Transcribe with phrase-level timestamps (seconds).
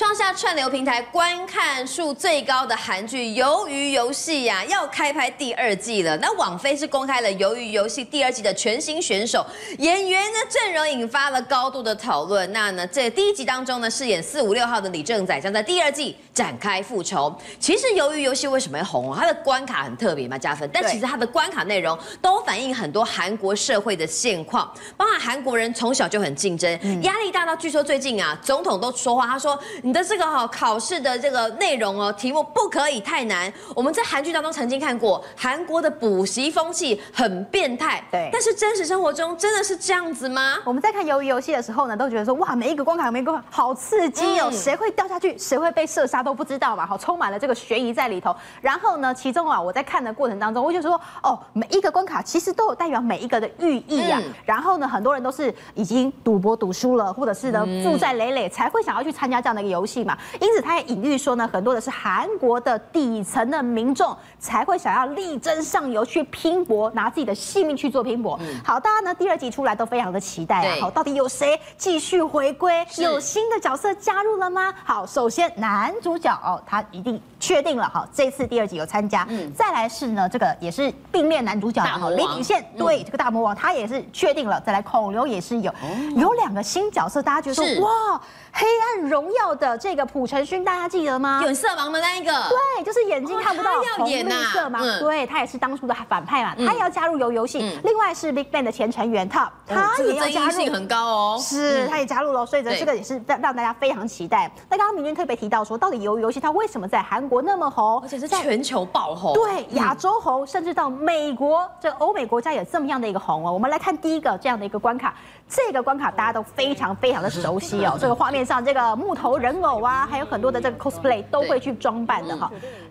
[0.00, 6.16] 创下串流平台观看数最高的韩剧《鱿鱼游戏》呀，要开拍第二季了。
[6.16, 9.44] 那网飞是公开了《鱿鱼游戏》第二季的全新选手
[9.76, 12.50] 演员的阵容，引发了高度的讨论。
[12.50, 17.34] 那呢，这第一集当中呢，饰演四五六号的李正宰将在第二季展开复仇。
[17.58, 19.14] 其实《鱿鱼游戏》为什么会红？
[19.14, 20.68] 它的关卡很特别嘛，加分。
[20.72, 26.70] 但其实它的关卡内容都反映很多韩国社会的现况，包含韩国人从小就很竞争，
[27.02, 29.58] 压力大到据说最近啊，总统都说话，他说。
[29.82, 33.52] 你的这个哈考试的这个内容哦，题目不可以太难。
[33.74, 38.02] 我们在韩剧当中曾经看过，韩国的补习风气很变态。
[38.10, 40.58] 对，但是真实生活中真的是这样子吗？
[40.64, 48.34] 我们在看鱿鱼游戏的时候呢，都觉得说哇，每一个关卡，每一个关卡好刺激哦，谁、嗯、会掉下去，谁会被射杀都不知道嘛，好，充满了这个悬疑在里头。
[48.60, 54.20] 然后呢，其中啊，我在看的过程当中，我就说哦，每一个关卡其实都有代表每一个的寓意啊。
[54.22, 59.80] 嗯、然后呢，很多人都是已经赌博赌输了，或者是呢负债累累，才会想要去参加这样的一个游戏。
[59.80, 68.38] 游戏嘛，因此他也隐喻说呢，很多的是韩国的底层的民众才会想要力争上游去拼搏，拿自己的性命去做拼搏。
[68.42, 70.76] 嗯、好，大家呢第二集出来都非常的期待啊。
[70.82, 72.86] 好，到底有谁继续回归？
[72.98, 74.70] 有新的角色加入了吗？
[74.84, 79.26] 好，首先男主角哦，他一定确定了哈，这次第二集有参加。
[79.28, 84.60] 嗯，再来是呢，这个也是并列男主角的李秉宪，对、嗯、这个大魔王他也是确定了。
[84.60, 85.86] 再来孔刘也是有，哦、
[86.16, 88.20] 有两个新角色，大家觉得说哇。
[88.52, 91.40] 黑暗荣耀的这个朴成勋，大家记得吗？
[91.46, 94.80] 有色盲的那一个，对，就是眼睛看不到红绿色嘛。
[94.98, 97.60] 对，他也是当初的反派嘛，他也要加入游游戏。
[97.84, 100.72] 另外是 BigBang 的前成员 Top，他也要加入。
[100.72, 101.38] 很高哦。
[101.40, 104.50] 是，他也加入了，所以呢，这个也是让让大家非常期待。
[104.68, 109.32] 那刚刚明君特别提到说，到底鱿鱼游戏它为什么在韩国那么红，而且是全球爆红？
[109.32, 113.52] 对，亚洲红，甚至到美国这欧美国家有这么样的一个红哦。
[113.52, 115.14] 我们来看第一个这样的一个关卡，
[115.48, 118.40] 这个关卡大家都非常非常的熟悉哦，这个画面。
[118.40, 122.50] 上这个木头人偶啊，还有很多的这个 cosplay 都会去装扮的哈。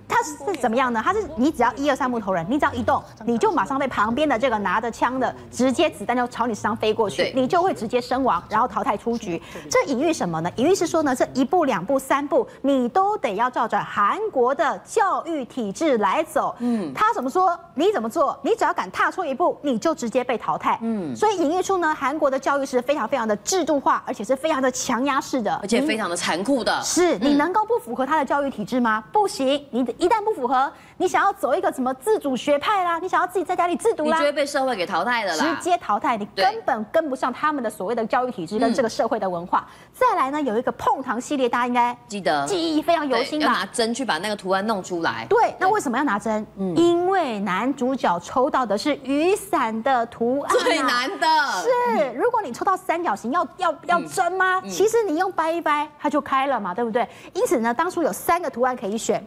[0.10, 1.02] 它是怎么样呢？
[1.06, 9.42] 他是你只要一二三木头人，你只要一动，你就马上被旁边的这个拿着枪的直接子弹就朝你身上飞过去，你就会直接身亡，然后淘汰出局。
[9.70, 10.52] 这隐喻什么呢？
[10.56, 16.56] 隐喻是说呢，这一步两步三步，你都得要照着韩国的教育体制来走。
[16.60, 20.80] 嗯，他怎么说，你怎么做，你只要敢踏出一步，你就直接被淘汰。
[20.82, 26.82] 嗯，所以隐喻出呢，韩国的教育是非常非常的制度化，而且是非常的强压式的，而且非常的残酷的。
[26.82, 29.04] 是你能够不符合他的教育体制吗？
[29.14, 29.94] 不行，你的。
[30.00, 39.68] 一旦不符合，你想要走一个什么自主学派啦，你想要自己在家里自读啦，你就会被社会给淘汰的啦，直接淘汰，你根本跟不上他们的所谓的教育体制跟这个社会的文化。
[39.68, 43.52] 嗯、再来呢，有一个碰糖系列，大家应该记得，记忆非常犹新吧？
[43.52, 45.26] 拿针去把那个图案弄出来。
[45.30, 46.48] 对，那为什么要拿针？
[46.58, 51.28] 嗯，因为男主角抽到的是雨伞的图案，最难的
[51.62, 54.62] 是，如果你抽到三角形，要要要针吗？
[54.64, 57.06] 嗯、其实你用掰一掰，它就开了嘛，对不对？
[57.34, 59.22] 因此呢，当初有三个图案可以选。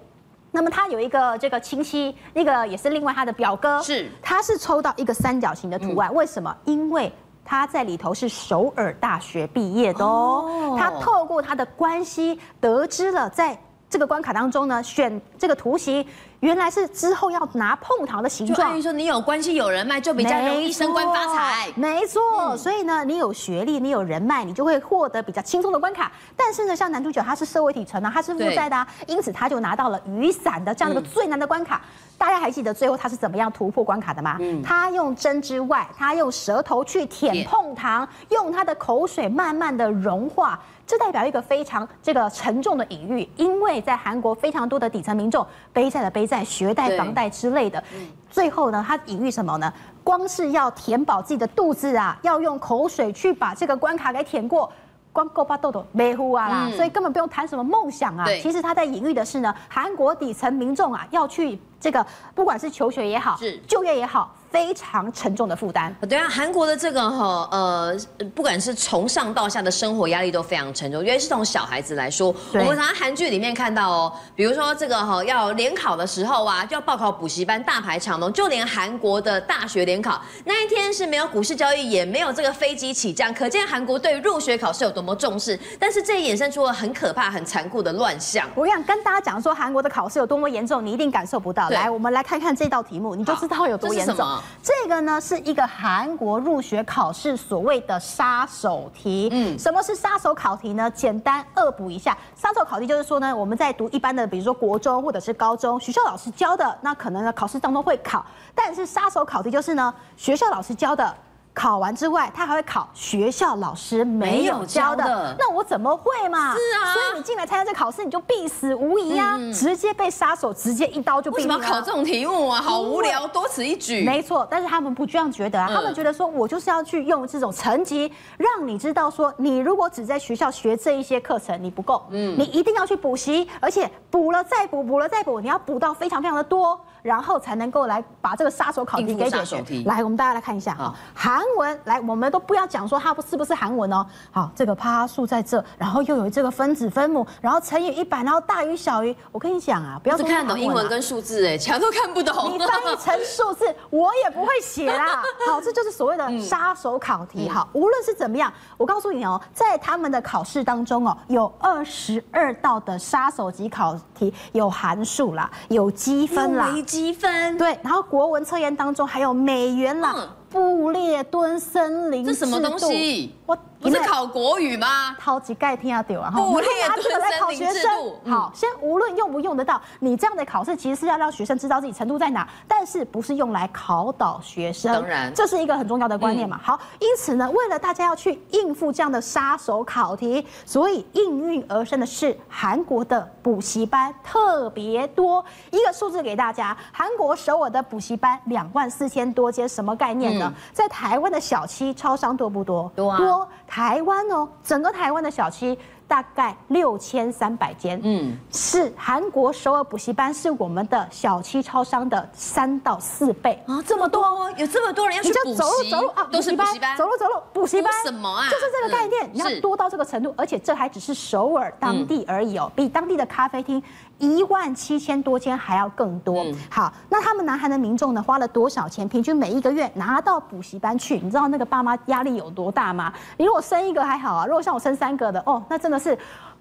[0.53, 6.57] 那么他有一个这个亲戚，那个也是另外他的表哥，是，他是抽到一个三角形的图案，嗯、为什么？
[6.65, 7.13] 因为
[7.45, 13.59] 他在里头是首尔大学毕业的哦，哦他透过他的关系得知了在。
[13.91, 16.03] 这个关卡当中呢，选这个图形
[16.43, 18.69] 原来是之后要拿碰糖的形状。
[18.69, 21.73] 等于说你有关系有人脉，就比较容易升官发财。
[21.77, 26.11] 没错，嗯、所以呢，你有学历，你有人脉，你就会获得比较轻松的关卡。
[26.37, 31.77] 但是呢，像男主角他是社会底层啊，他是负债的、啊，因此他就拿到了雨伞的这样一个最难的关卡。
[31.77, 31.89] 嗯、
[32.19, 34.37] 大家还记得最后他是怎么样突破关卡的吗？
[34.41, 40.59] 嗯、他用针之外，他用舌头去舔碰糖，用他的口水慢慢的融化。
[40.93, 47.83] 这代表一个非常这个沉重的隐喻，因为在韩国非常多的底层民众背债的背债、学贷、房贷之类的，
[48.29, 49.73] 最后呢，它隐喻什么呢？
[50.05, 54.71] 光是要填饱自己的肚子啊，要用口水去把这个关卡给舔过，
[55.15, 58.27] 光够把豆豆没呼啊啦，所以根本不用谈什么梦想啊。
[58.43, 64.33] 其实他在隐喻的是呢，韩国底层民众啊，要去这个不管是求学也好，是就业也好。
[64.53, 65.97] 非常沉重的负担。
[66.07, 67.97] 对啊，韩国的这个哈呃，
[68.35, 78.31] 不管是从上到下的生活压力都非常沉重，尤其是从小孩子来说，我们常常韩剧里面看到哦，比如说这个哈要联考的时候啊，就要报考补习班，大排长龙。
[78.31, 85.59] 就连韩国的大学联考那一天是没有股市交易，也没有这个飞机起降，可见韩国对入学考试有多么重视。
[85.79, 88.47] 但是这也衍生出了很可怕、很残酷的乱象。
[88.55, 91.71] 我想跟大家讲说，韩国的考试有多么严重，你一定感受不到。
[91.73, 94.17] 对来，我们来看看这道题目，你就知道有多严重。
[94.63, 99.29] 这个呢是一个韩国入学考试所谓的杀手题。
[99.33, 100.91] 嗯，什么是杀手考题呢？
[100.91, 108.25] 简单恶补一下，杀手考题就是说呢，我们在读一般的，比如说国中或者是高中，学校老师教的，那可能呢考试当中会考。
[108.55, 111.15] 但是杀手考题就是呢，学校老师教的
[111.55, 115.05] 考完之外，他还会考学校老师没有教的。
[115.05, 116.55] 教的那我怎么会嘛？
[116.55, 119.37] 是啊，所以你进来参加这考试，你就必死无疑啊！
[119.39, 121.37] 嗯、直接被杀手直接一刀就毙了。
[121.37, 122.61] 为什么要考这种题目啊？
[122.61, 124.03] 好无聊，多此一举。
[124.03, 136.81] 没错，但是他们不这样觉得啊，嗯、他们觉得说，我就是要去用这种成绩，让你知道说，你如果只在学校学这一些课程，你不够，嗯，你一定要去补习，而且补了再补，补了再补，你要补到非常非常的多。
[137.03, 139.83] 然后才能够来把这个杀手考题给解决。
[139.85, 144.07] 来，我们大家来看一下啊，韩文来，我们都不要讲说它是不是韩文哦。
[144.31, 149.15] 好，这个趴数在这，然后又有这个分子分母，然后乘以一百，然后大于小于。
[149.31, 152.53] 我跟你讲啊，不要说看得懂英文跟数字哎，其他都看不懂。
[152.53, 155.23] 你翻译成数字，我也不会写啦。
[155.49, 157.49] 好，这就是所谓的杀手考题。
[157.49, 166.69] 好，无论是怎么样，我告诉你哦，在他们的考试当中哦，有二十二道的杀手级考题，有函数啦，有积分啦。
[166.93, 173.35] 积分对，然后国文测验当中还有美元啦，嗯、布列敦森林这什么东西？
[173.47, 173.57] 我。
[173.83, 175.17] 不是考国语吗？
[175.21, 176.31] 超级盖听啊对啊！
[176.31, 178.31] 不列敦森林制度。
[178.31, 184.93] 好，先无论用不用得到，你这样的考试其实是要让学生知道自己程度在哪，但是不是用来考倒学生。
[184.93, 186.61] 当然，这是一个很重要的观念嘛。
[186.63, 195.45] 好，因此呢，为了大家要去应付这样的杀手考题，所以应运而生的是韩国的补习班特别多。
[195.73, 200.53] 一个数字给大家，韩国首尔的补习班两万四千多间，什么概念呢？
[200.73, 202.91] 在台湾的小七超商多不多？
[202.95, 203.49] 多啊。
[203.73, 203.83] 多。
[203.83, 218.47] 台湾哦，整个台湾的小七大概六千三百间，嗯，是韩国首尔补习班是我们的小七超商的三到四倍啊，这么多哦，有这么多人要去补习，你就走路走路啊，都是补习班，走路走路补习班，什么啊？
[218.51, 223.83] 就是这个概念，你要多到这个程度，而且这还只是首尔当地而已哦，比当地的咖啡厅。
[224.23, 226.45] 一万七千多间还要更多。
[226.45, 229.09] 嗯、好，那他们南韩的民众呢，花了多少钱？
[229.09, 233.13] 平均每一个月拿到补习班去，你知道那个爸妈压力有多大吗？
[233.37, 236.17] 你如果生一个还好啊，如果像我生三个的，哦，那真的是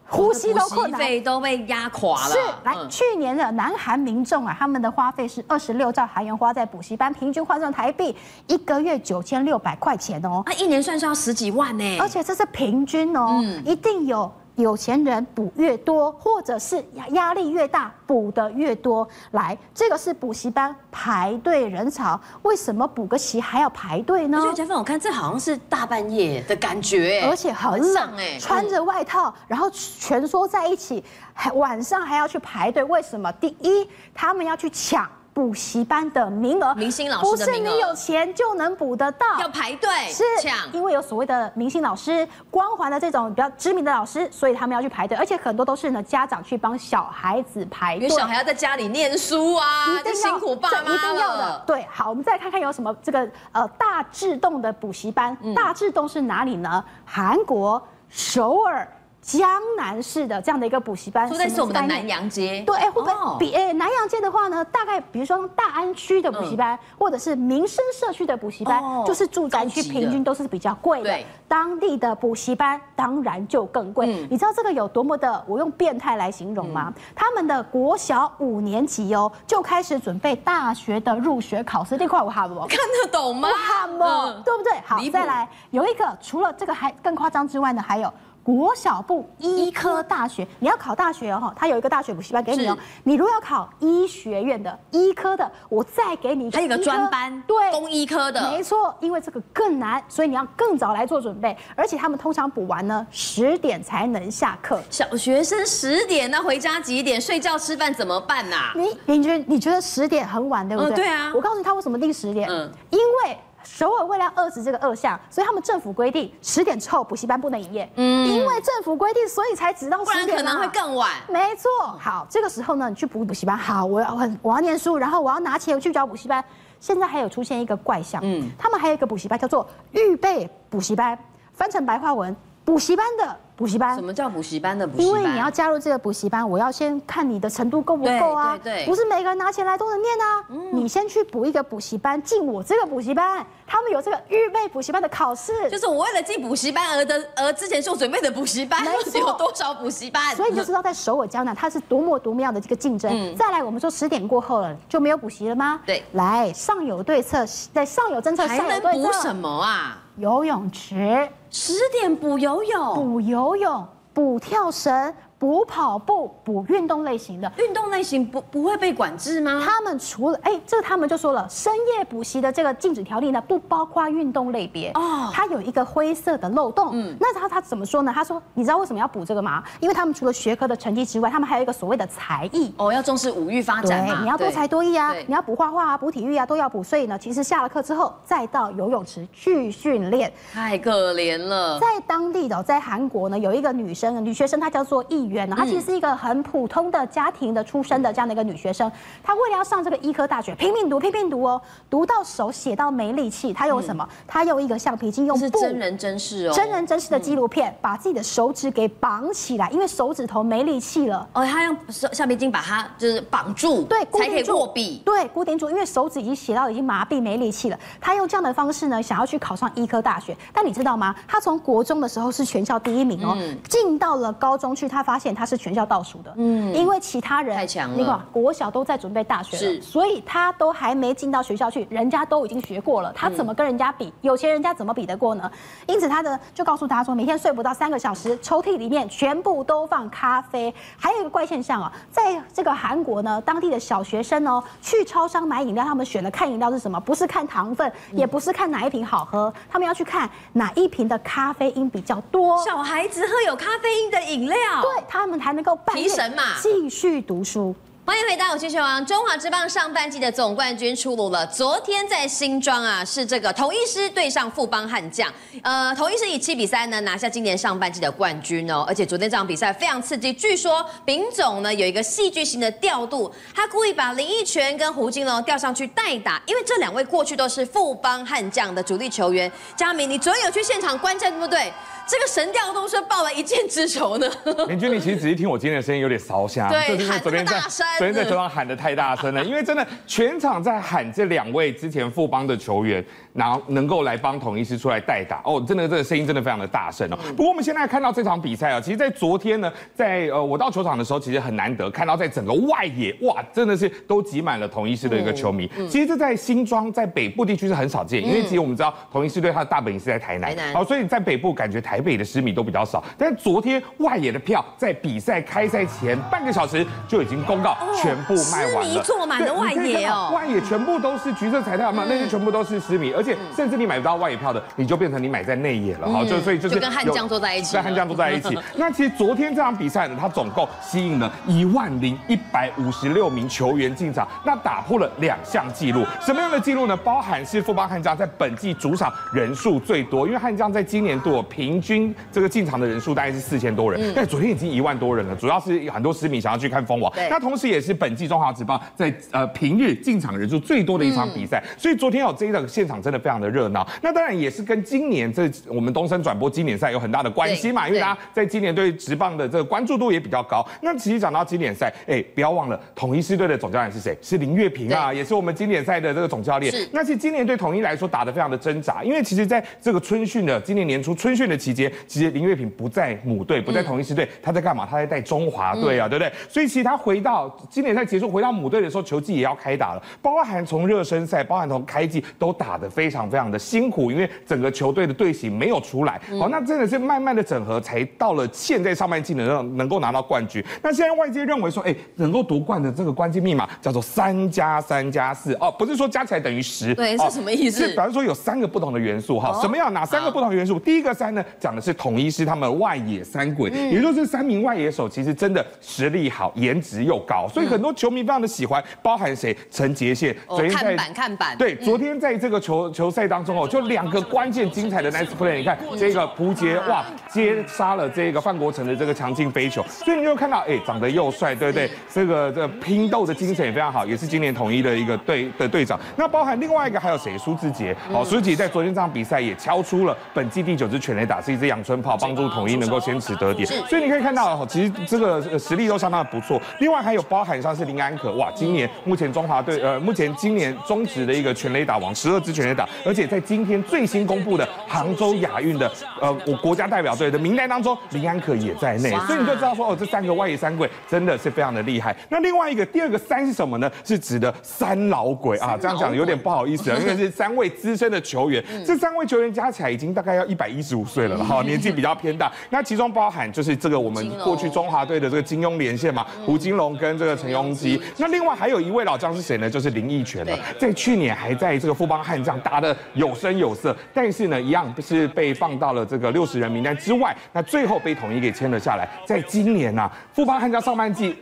[0.08, 2.31] 呼吸都困难，补习费都被压垮了。
[2.31, 8.16] 是，来，嗯、去年的南韩民众啊，他们的花费是二十六兆韩元花在补习班，平均换算台币
[8.48, 10.42] 一个月九千六百块钱哦。
[10.48, 14.31] 那一年算是要十几万呢，而且这是平均哦，嗯、一定有。
[14.56, 19.07] 有钱人补越多，或者是压压力越大，补的越多。
[19.31, 24.39] 来，这个是补习班排队人潮，为什么补个习还要排队呢？
[24.56, 31.03] 嘉芬，我看这好像是大半夜的感觉，而且很冷哎，穿着外套，然后蜷缩在一起，
[31.33, 33.31] 还晚上还要去排队，为什么？
[33.33, 35.09] 第一，他们要去抢。
[35.33, 51.63] 补习班的名额，明星老师不是你有钱就能补得到，要排队，是抢，因为有所谓的明星老师光环的这种比较知名的老师，所以他们要去排队，而且很多都是呢家长去帮小孩子排队，因为小孩要在家里念书啊，一定辛苦爸妈了，一定要的。
[51.66, 56.84] 对，好，我们再看看有什么这个呃大智洞的补习班，嗯、大智洞是哪里呢？
[57.06, 58.86] 韩国首尔。
[59.22, 59.48] 江
[59.78, 62.64] 南市的这样的一个补习班，说在是我们的南洋街。
[62.66, 64.66] 对，哎，会不会比哎南洋街的话呢？
[64.66, 71.04] 大概比如说大安区的补习班，或者是民生社区的补习班，就是住宅区平均都是比较贵的。
[71.04, 74.08] 对，当地的补习班当然就更贵。
[74.30, 75.44] 你知道这个有多么的？
[75.48, 76.92] 我用变态来形容吗？
[77.16, 81.96] 他们的国小五年级哦，就开始准备大学的入学考试。
[81.96, 82.56] 这块我哈不？
[82.66, 83.50] 看得懂吗？
[83.50, 84.00] 哈不？
[84.44, 84.74] 对不对？
[84.84, 88.12] 好，再来有一个，除了这个还更夸张之外呢，还有。
[88.44, 92.78] 国小部医科大学，你要考大学哦，他有一个大学补习班给你哦。
[93.04, 96.58] 你如果要考医学院的医科的，我再给你一个。
[96.58, 98.51] 还有个专班，对，工医科的。
[98.51, 101.56] 没错，因为这个更难，所以你要更早来做准备。
[101.75, 104.82] 而且他们通常补完呢，十点才能下课。
[104.89, 107.22] 小学生十点，那回家几点？
[107.22, 108.74] 睡觉吃饭怎么办呐？
[108.75, 110.96] 你你觉得你觉得十点很晚对不对？
[110.96, 111.32] 对啊。
[111.36, 112.50] 我告诉你，他为什么定十点？
[112.50, 113.38] 嗯，因为。
[113.63, 117.91] 首尔为了遏制这个恶象，所以他们政府规定十点之后补习班不能营业。
[117.96, 120.25] 嗯，因为政府规定，所以才只到十点。
[120.25, 121.10] 不然可能会更晚。
[121.27, 121.70] 没错。
[122.00, 123.58] 好，这个时候呢，你去补补习班。
[123.58, 126.44] 好，我要我我要念书，然后我要拿钱去找补习班。
[126.80, 131.18] 现在还有出现一个怪象，嗯，他们还有一个补习班叫做预备补习班，
[131.53, 132.36] 翻成白话文，
[132.72, 133.38] 补习班的。
[133.58, 133.94] 补习班？
[133.94, 135.06] 什么叫补习班的补习班？
[135.06, 138.58] 因为你要加入这个补习班，我要先看你的程度够不够啊。
[138.58, 140.44] 对对对，不是每个人拿钱来都能念啊。
[140.50, 145.70] 嗯、你先去补一个补习班，进我这个补习班，他们有这个预备补习班的考试。
[145.70, 150.36] 就是我为了进补习班而的，而之前做准备的补习班，没错， 有多少补习班？
[150.36, 153.12] 所以你就知道在首尔江南，它是多么多么样的这个竞争。
[153.13, 155.80] 嗯、再来，我们说十点过后了就没有补习了吗？
[155.86, 156.04] 对。
[156.13, 158.88] 来，上有对策，在上有政策，下有对策。
[158.88, 160.00] 还能补什么啊？
[160.18, 161.30] 游泳池。
[161.50, 162.96] 十点补游泳。
[162.96, 163.88] 补游泳。
[164.13, 167.51] 补跳绳、补跑步、补运动类型的。
[167.57, 169.60] 运动类型不不会被管制吗？
[169.65, 175.31] 他们除了哎，这个他们就说了，深夜补习的这个禁止条例呢，不包括运动类别哦。
[175.33, 176.91] 它有一个灰色的漏洞。
[176.93, 178.12] 嗯，那他他怎么说呢？
[178.13, 179.63] 他说，你知道为什么要补这个吗？
[179.79, 184.05] 因为他们除了学科的成绩之外，他们还有一个所谓的才艺哦，要重视五育发展。
[184.05, 186.83] 对，你要多才多艺啊，你要补画画啊，补体育啊，都要补。
[186.83, 190.31] 所以呢，其实下了课之后，再到游泳池去训练。
[190.53, 191.79] 太可怜了。
[191.79, 198.92] 在当地的，在韩国呢，有一个女生，女学生，她叫做艺媛呢，她其实是一个很普通的家庭的出身的这样的一个女学生。
[199.24, 201.60] 她为了要上这个医科大学，拼命读，拼命读哦，
[201.90, 203.52] 读到手写到没力气。
[203.52, 204.08] 她用什么？
[204.28, 211.28] 她用一个橡皮筋，用布，是真人真事哦，真人真事的纪录片，把自己的手指给绑起来，因为手指头没力气了。
[211.34, 215.02] 哦，她用橡皮筋把它就是绑住，对，才可以握笔。
[215.06, 217.80] 对，固定住，因为手指已经写到已经麻痹没力气了。
[218.00, 220.36] 她用这样的方式呢，想要去考上医科大学。
[220.54, 221.16] 但你知道吗？
[221.28, 223.38] 她从国中的时候是全校第一名哦，
[223.70, 226.34] 进到了高中去，她发现他是全校倒数的。
[226.38, 234.12] 嗯，因为其他人太强了，你看国小都在准备大学了，所以他都还没进到学校去，人家都已经学过了，他怎么跟人家比？
[234.22, 235.50] 有钱人家怎么比得过呢？
[235.86, 240.74] 因此，他的就告诉大家说，每天睡不到三个小时，抽屉里面全部都放咖啡。
[240.98, 247.00] 还有一个怪现象啊，在这个韩国呢，当地的小学生哦，去超商买饮料，他们选的看饮料是什么？
[247.00, 252.63] 不是看糖分，也不是看哪一瓶好喝，他们要去看哪一瓶的咖啡因比较多。
[252.63, 257.75] 小孩子喝有咖啡因的饮料，对，他们才能够提神嘛，继续读书。
[258.06, 261.46] 欢迎回到我气球王，中华之棒上半季的总冠军出炉了。
[261.48, 265.30] 昨天在新庄啊，是这个统一狮对上富邦悍将。
[265.62, 268.86] 呃，统一狮以七比三呢拿下今年上半季的冠军哦。
[268.88, 279.51] 而且昨天这场比赛非常刺激，据说丙总呢有一个戏剧性的调度，他故意把林益全跟胡金龙调上去代打，因为这两位过去都是富邦悍将的主力球员。
[279.75, 281.72] 佳明，你昨天有去现场观战对不对？
[282.12, 284.30] 这个神调动是报了一箭之仇呢。
[284.68, 287.58] 林君，你其实仔细听我今天的声音有点烧香，对，就是昨天在
[287.98, 293.01] 昨天在球场喊的太大声了，因为真的全场在喊这两位之前富邦的球员，
[293.34, 295.42] 然后能够来帮统一师出来代打。
[295.44, 297.18] 哦，真的这个声音真的非常的大声哦。
[297.36, 305.70] 不过我们现在看到这场比赛啊，其实，在昨天呢，在呃我到球场的时候，其实很难得看到在整个外野哇，真的是都挤满了统一师的一个球迷。
[305.90, 313.04] 其实这在新庄在北部地区是很少见，因为其实我们知道统一师队它的大本营是在台南，好，所以在北部感觉台北的狮迷都比较少。
[313.18, 328.58] 但是昨天外野的票在比赛开赛前半个小时就已经公告全部卖完了，坐满了外野哦，外野全部都是橘色彩带嘛，那些全部都是狮迷，而且甚至你买不到外野票的，你就变成你买在内野了哈，就所以就是跟悍将坐在一起，跟悍将坐在一起。
[328.75, 336.04] 那其实昨天这场比赛呢，它总共吸引了一万零一百五十六名球员进场，那打破了两项纪录。
[336.20, 336.98] 什么样的纪录呢？
[336.98, 347.12] 包含是富邦悍将在本季主场人数最多，因为悍将在今年度平均这个进场的人数大概是四千多人，但昨天已经一万多人了，主要是很多市民想要去看封王。
[347.30, 353.88] 那同时也是本季中华职棒在呃平日进场人数最多的一场比赛，所以昨天有这一场现场真的非常的热闹。
[354.01, 360.65] 那当然也是跟今年这我们东森转播经典赛有很大的关系嘛，因为大家在今年对职棒的这个关注度也比较高。
[360.82, 364.18] 那其实讲到经典赛，哎，不要忘了统一狮队的总教练是谁？
[364.22, 366.74] 是林月平啊，也是我们经典赛的这个总教练。
[366.91, 374.88] 那其实今年对统一来说打得非常的挣扎，因为其实在这个春训的今年年初春训的期间，其实林月平不在母队，不在统一狮队，他在干嘛？
[374.89, 376.32] 他在带中华队啊，对不对？
[376.50, 386.20] 所以其实他回到经典赛结束，回到母队的时候，球季也要开打了，包含从热身赛，包含从开季都打得非常非常的辛苦，因为整个球队的队形没有出来。
[386.39, 390.63] 好，那真的是慢慢的整合，才到了现在上半季能让能够拿到冠军。
[390.81, 397.81] 那现在外界认为说，哎，能够夺冠的这个关键密码叫做三加三加四哦，不是说加起来等于十，对，是什么意思？
[397.81, 399.93] 是，比方说有三个不同的元素哈，什么样？
[399.93, 400.79] 哪三个不同的元素？
[400.79, 408.84] 第一个三呢，讲的是统一是他们外野三鬼，也就是三名外野手，其实真的实力好，颜值又高，所以很多球迷非常的喜欢。
[409.01, 409.55] 包含谁？
[409.70, 421.89] 陈杰宪，昨天在看板看板，对，昨天在这个球球赛当中哦，就两个关键精彩的 nice play，你看这个扑接哇，接杀了这个范国成的这个强劲飞球，所以你就看到哎，长得又帅，对不对？
[422.13, 426.00] 这个这个拼斗的精神也非常好，也是今年统一的一个队的队长。
[426.15, 427.38] 那包含另外一个还有谁？
[427.38, 433.67] 苏志杰哦，苏志杰在昨天这场比赛也敲出了本季第九支全垒打，是一支阳春炮，帮助统一能够先取得点。
[433.88, 436.62] 所以你可以看到哦，其实这个实力都相当的不错。
[436.79, 452.16] 另外还有包含像是林安可哇，今年目前中华队呃，目前今年中职的一个全垒打王，十二支全垒打，而且在今天最新公布的杭州亚运的呃我国家代表队的名单当中，林安可也在内，所以你就知道说哦，这三个外野三鬼真的是非常的厉害。
[452.30, 453.92] 那另外一个第二个三是什么呢？
[454.04, 462.52] 是指的三老鬼啊，这样讲有点不好意思啊，因为是三位资深的球员， 这三位球员加起来已经大概要一百一十五岁了，哈，年纪比较偏大。
[462.70, 468.02] 那其中包含就是这个我们过去中华队的这个金庸连线嘛，胡金龙跟这个陈庸基。
[468.18, 469.70] 那另外还有一位老将是谁呢？
[469.70, 477.36] 就是林奕泉了，在去年还在这个富邦悍将打他的有声有色，但是呢，一样是被放到了这个六十人名单之外。
[477.51, 479.08] 那最后被统一给签了下来。
[479.25, 481.36] 在今年呐，富邦悍将上半季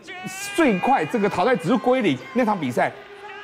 [0.56, 2.92] 最快这个淘汰指数归零那场比赛。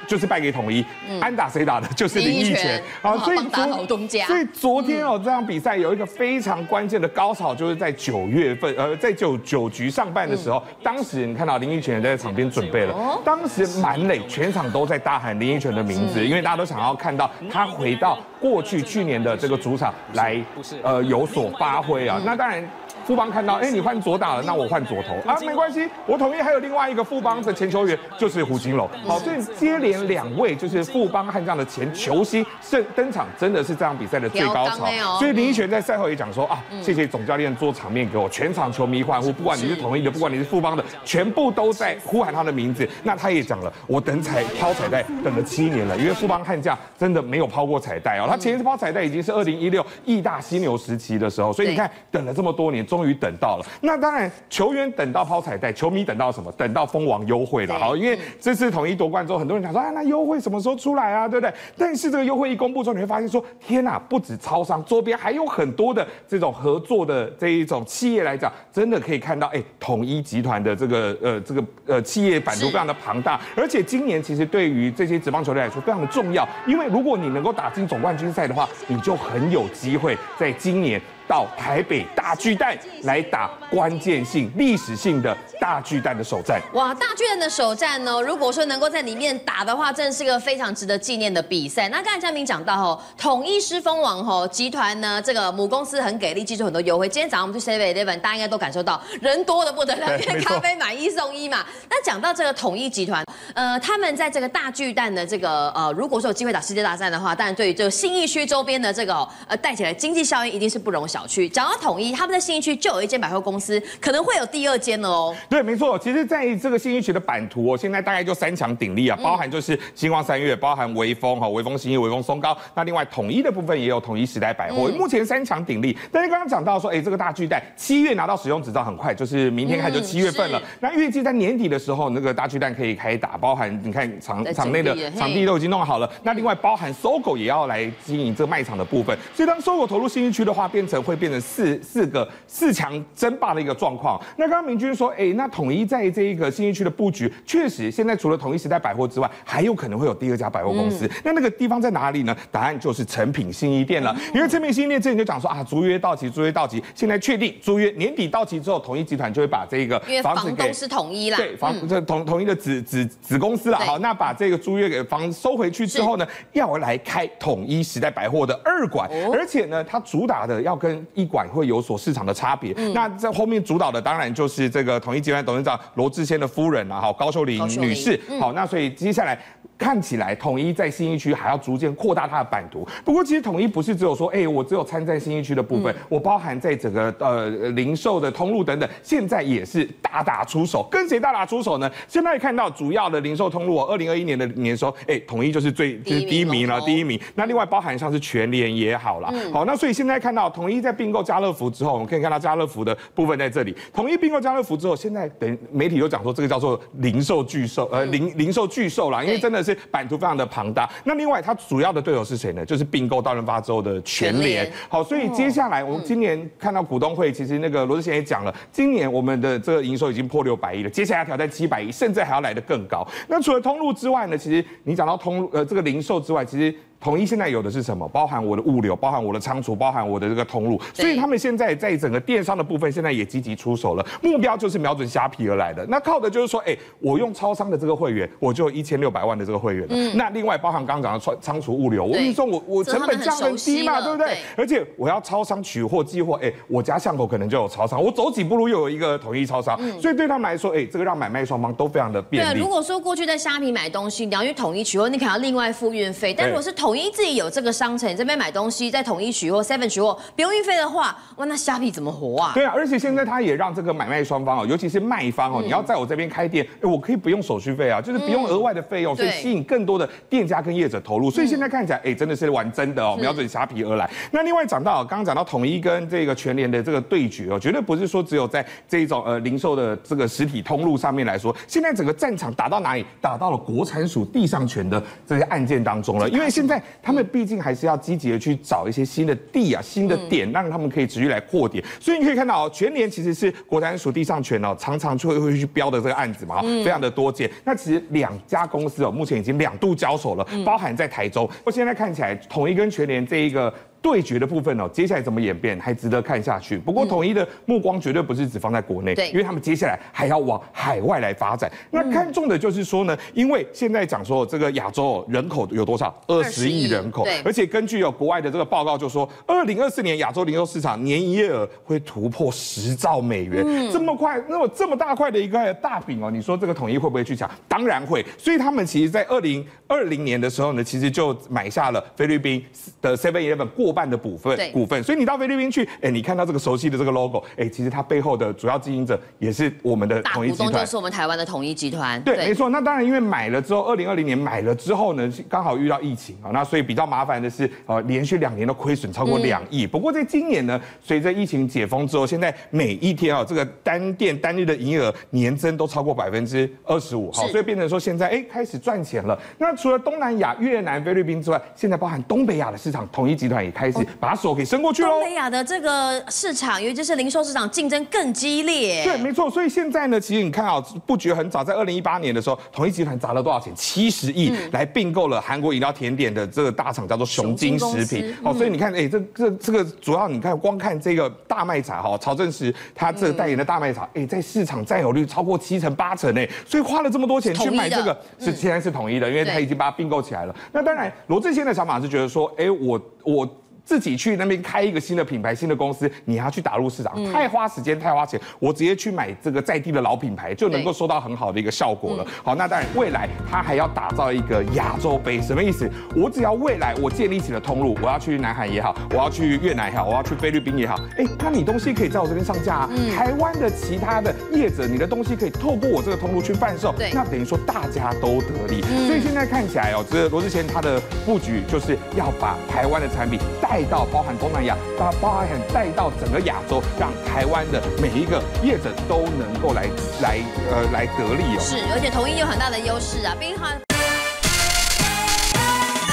[0.08, 0.86] 就是败给统一，
[1.20, 1.88] 安打谁打的？
[1.96, 3.88] 就是林奕泉啊，所以昨
[4.26, 20.40] 所以昨天哦，这场比赛有一个非常关键的高潮，就是在九月份，呃，在九九局上半的时候，当时你看到林益全也在场边准备了，当时满垒全场都在大喊林奕泉的名字，因为大家都想要看到他回到过去去年的这个主场来，
[20.84, 22.22] 呃，有所发挥啊。
[22.26, 22.64] 那当然。
[23.06, 28.90] 富邦看到，哎，你换左打了，那我换左投啊，没关系，我统一还有另外一个富邦的前球员，就是胡金龙。
[29.06, 34.88] 好，所以接连两位就是富邦悍将的前球星是登场，真的是这场比赛的最高潮。
[35.20, 42.90] 所以林奕泉在赛后也讲说啊，谢谢总教练做场面给我，全场球迷欢呼，不管你是统一的，不管你是富邦的，全部都在呼喊他的名字。
[43.04, 52.84] 那他也讲了，我等彩抛彩带等了七年了，因为富邦悍将真的没有抛过彩带哦，他前一次抛彩带已经是二零一六义大犀牛时期的时候，所以你看等了这么多年。
[52.96, 56.50] 终于等到了，那当然球员等到抛彩带，球迷等到什么？
[56.54, 57.78] 等到封王优惠了。
[57.78, 61.28] 好，因为这次统一夺冠之后，很多人讲说啊，那优惠什么时候出来啊？
[61.28, 61.54] 对不对？
[61.78, 81.02] 但是这个优惠一公布之后，你会发现说，天哪，不止超商周边，还有很多的这种合作的这一种企业来讲，真的可以看到，哎，统一集团的这个呃这个呃企业版图非常的庞大，而且今年其实对于这些职棒球队来说非常的重要，因为如果你能够打进总冠军赛的话，你就很有机会在今年。
[81.28, 86.62] 到台北大巨蛋来打关键性、历史性的大巨蛋的首战。
[86.74, 88.22] 哇，大巨蛋的首战呢？
[88.22, 91.90] 如果说能够在里面打的话，真的是个非常值得纪念的比赛。
[91.90, 97.08] 那刚才嘉明讲到吼，统一狮蜂王吼集团呢，这个母公司很给力，寄出很多优惠。
[97.08, 101.66] 今天早上我们去 Seven Eleven，大家应该都感受到人多的不得了，因为 咖啡买一送一嘛。
[101.90, 111.48] 那讲到这个统一集团，呃，他们在这个大巨蛋的这个呃，如果说有机会打世界大战的话，当然对于这个信义区周边的这个呃带起来经济效益一定是不容小觑。
[111.50, 115.36] 讲到统一，他们在信义区就有一间百货公司，可能会有第二间了哦。
[115.48, 115.98] 对，没错。
[116.00, 122.58] 其实，在这个信义区的版图哦，现在大概就三强鼎立啊，包含就是星光三月，包含微风哈，微风信义、微风松高。
[122.74, 125.96] 那另外统一的部分也有统一时代百货，目前三强鼎立。
[126.12, 130.62] 但是刚刚讲到说，哎，这个大巨蛋七月拿到使用执照，很快就是明天开始就七月份了。
[130.80, 136.12] 那预计在年底的时候，那个大巨蛋可以开打，包含你看场场内的场地都已经弄好了。
[136.24, 139.18] 那另外包含 SOGO 也要来经营这个卖场的部分。
[139.34, 141.42] 所以当 SOGO 投入信义区的话，变成会变成。
[141.46, 144.20] 四四个四强争霸的一个状况。
[144.36, 151.06] 那刚刚明君说，哎，那统一在这一个新一区的布局，确实现在除了统一时代百货之外，还有可能会有第二家百货公司。
[151.06, 152.36] 嗯、那那个地方在哪里呢？
[152.52, 154.14] 答案就是诚品新一店了。
[154.18, 163.78] 嗯、因为诚品新一店之前就讲说啊，租约到期，租约到期，现在确定租约年底到期之后，统一集团就会把这个房子给房是统一啦，对，房这统统一的子子子公司了。
[163.78, 179.40] 好，那把这个租约给房收回去之后呢，要来开统一时代百货的二馆，而且呢，它主打的要跟一管会有所市场的差别，嗯、那在后面主导的当然就是这个统一集团董事长罗志先的夫人啊，好高秀玲女士，嗯、好，那所以接下来。
[179.78, 182.88] 看起来统一在新一区还要逐渐扩大它的版图。
[183.04, 190.88] 不过其实统一不是只有说，哎，我只有参战新一区的部分，嗯、我包含在整个呃零售的通路等等，现在也是大打出手。
[190.90, 191.92] 跟谁大打出手呢？
[192.08, 197.20] 现在看到主要的零售通路，二零二一年的年收，哎，统一就是最就是第一名了，第一名。
[197.36, 203.76] 那另外包含像是全联也好了，嗯、好，那所以现在看到统一在并购家乐福之后，我们可以看到家乐福的部分在这里。
[203.94, 212.64] 统一并购家乐福之后，现在等媒体都讲说这个叫做零售巨兽，呃零零售巨兽啦，因为真的是版图非常的庞大，那另外它主要的对手是谁呢？
[212.64, 214.72] 就是并购大润发之后的全联。
[214.88, 223.06] 好，所以接下来我们今年看到股东会，其实那个罗志贤也讲了，今年我们的这个营收已经破六百亿了，接下来挑战七百亿，甚至还要来得更高。
[223.28, 224.38] 那除了通路之外呢？
[224.38, 226.74] 其实你讲到通路呃这个零售之外，其实。
[227.06, 228.08] 统一现在有的是什么？
[228.08, 234.04] 包含我的物流，包含我的仓储，包含我的这个通路，所以他们现在在整个电商的部分，现在也积极出手了。
[234.24, 235.86] 目标就是瞄准虾皮而来的。
[235.86, 239.90] 那靠的就是说，哎，我用超商的这个会员，我就有一千六百万的这个会员了。
[239.92, 240.18] 嗯。
[240.18, 244.38] 那另外包含刚刚讲的仓仓储物流，我运送我我成本降很低嘛，对不对？
[244.58, 252.54] 而且我要超商取货寄货，哎，我家巷口可能就有超商，我走几步路又有一个统一超商，所以对他们来说，哎，这个让买卖双方都非常的便利。
[252.54, 262.54] 对，如果说过去在虾皮买东西，你要去统一取货，你可能要另外付运费，但如果是统统一自己有这个商城，这边买东西在统一取货，seven 取货不用运费的话，哇，那虾皮怎么活啊？
[262.54, 271.30] 对啊，而且现在他也让这个买卖双方哦，尤其是卖方哦，你要在我这边开店，哎，我可以不用手续费啊，就是不用额外的费用，所以吸引更多的店家跟业者投入。
[271.30, 274.10] 所以现在看起来，哎，真的是玩真的哦，瞄准虾皮而来。
[274.32, 283.06] 那另外讲到刚刚讲到统一跟这个全联的这个对决哦，绝对不是说只有在这一种呃零售的这个实体通路上面来说，现在整个战场打到哪里？
[283.20, 286.30] 打到了国产属地上权的这些案件当中了。
[286.30, 291.84] 因为现在他们毕竟还是要积极的去找一些新的地啊、新的点，让他们可以持续来扩点。
[292.00, 297.50] 所以你可以看到哦，全年其实是国产署地上权哦，常常就会会去标的这个案子嘛，非常的多见。
[297.64, 301.50] 那其实两家公司哦，目前已经两度交手了，包含在台中。
[301.64, 303.74] 我现在看起来，统一跟全联这一个。
[304.06, 306.78] 对决的部分哦，接下来怎么演变还值得看下去。
[306.78, 311.72] 不过统一的目光绝对不是只放在国内，对，因为他们接下来还要往海外来发展。
[311.90, 316.16] 那看重的就是说呢，因为现在讲说这个亚洲人口有多少？
[316.28, 327.50] 二十亿人口，对，而且根据有国外的这个报告就说，二零二四年亚洲零售市场年营业额会突破十兆美元，这么快，那么这么大块的一个大饼哦，你说这个统一会不会去抢？
[327.68, 328.24] 当然会。
[328.38, 332.64] 所以他们其实，在二零二零年的时候呢，其实就买下了菲律宾
[333.02, 333.95] 的 Seven Eleven 过。
[333.96, 342.22] 半的股份，股份，所以你到菲律宾去，哎，你看到这个熟悉的这个 logo，哎，其实它背后的主要经营者也是我们的统一集团，就是我们台湾的统一集团。
[342.24, 342.70] 对，没错。
[342.70, 349.88] 那当然，因为买了之后，二零二零年买了之后呢，刚好遇到疫情啊，那所以比较麻烦的是，呃，连续两年都亏损超过两亿。
[349.88, 359.40] 不过在今年呢，随着疫情解封之后，现在每一天啊，这个单店单日的营业额年增都超过百分之二十五，好，所以变成说现在哎开始赚钱了。
[359.58, 364.66] 那除了东南亚、越南、菲律宾之外，现在包含东北亚的市场，统一集团也开始把手给。
[364.66, 365.10] 伸过去喽！
[365.10, 369.04] 东北亚的这个市场，尤其是零售市场，竞争更激烈。
[369.04, 369.48] 对，没错。
[369.48, 373.72] 所以现在呢，其实你看啊，布局很早，在二零一八年的时候，统一集团砸了多少钱？
[373.76, 378.36] 七十亿来并购了韩国饮料甜点的这个大厂，叫做雄金食品。
[378.44, 390.56] 哦，所以你看，哎，这这这个主要你看，光看这个大卖茶哈，曹正石他这个代言的大卖茶，哎，在市场占有率超过七成八成哎，所以花了这么多钱去买这个，是现在是统一的，因为他已经把它并购起来了。
[390.72, 393.48] 那当然，罗志先的想法是觉得说，哎，我我。
[393.86, 398.40] 自己去那边开一个新的品牌、新的公司，你还要去打入市场，太花时间、太花钱。
[398.60, 402.26] 我直接去买这个在地的老品牌，就能够收到很好的一个效果了。
[402.44, 405.88] 好，那当然未来他还要打造一个亚洲杯，什么意思？
[406.16, 412.90] 我只要未来我建立起了通路，我要去南韩也好，我要去越南也好，我要去菲律宾也好，哎，那你东西可以在我这边上架啊。
[413.16, 418.82] 台湾的其他的业者，你的东西可以透过我这个通路去贩售，那等于说大家都得利。
[418.82, 423.75] 所以现在看起来哦，这罗志贤他的布局就是要把台湾的产品带。
[423.76, 429.84] 带到包含东南亚，把包含带到整个亚洲，让台湾的每一个业者都能够来
[430.22, 430.40] 来
[430.72, 431.60] 呃来得利哦。
[431.60, 433.36] 是，而且统一有很大的优势啊。
[433.38, 433.68] 冰华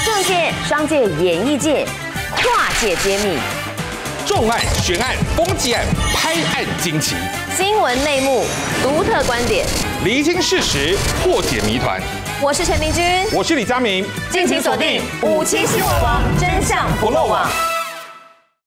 [0.03, 1.87] 政界、商界、演艺界
[2.35, 3.39] 跨界揭秘，
[4.25, 7.15] 重案、悬案、攻击案、拍案惊奇，
[7.55, 8.43] 新闻内幕、
[8.81, 9.65] 独特观点，
[10.03, 12.01] 厘清事实，破解谜团。
[12.43, 13.01] 我是陈明君，
[13.31, 17.72] 我是李佳明，敬请锁定五七新闻网，真相不漏网。